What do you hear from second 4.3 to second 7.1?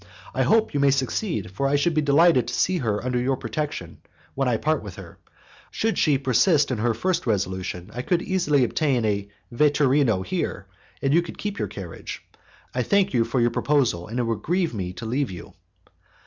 when I part with her. Should she persist in her